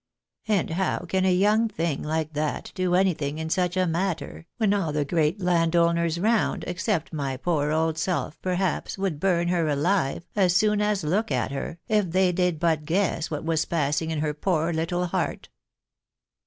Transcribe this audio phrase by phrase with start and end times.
[0.47, 4.73] And how can a young thing like that do anything in such a matter, when
[4.73, 10.27] all the great landholders round, except my poor old self, perhaps, would burn her alive,
[10.35, 14.21] as soon as look at her, if they did but guess what was passing in
[14.21, 15.49] her poor little heart."